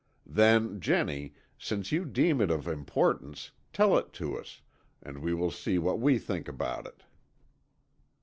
"Then, 0.25 0.79
Jennie, 0.79 1.35
since 1.59 1.91
you 1.91 2.05
deem 2.05 2.41
it 2.41 2.49
of 2.49 2.67
importance, 2.67 3.51
tell 3.71 3.95
it 3.99 4.11
to 4.13 4.35
us, 4.35 4.59
and 5.03 5.19
we 5.19 5.31
will 5.35 5.51
see 5.51 5.77
what 5.77 5.99
we 5.99 6.17
think 6.17 6.47
about 6.47 6.87
it." 6.87 7.03